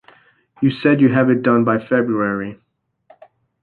[0.63, 2.59] You said you'd have it done by February.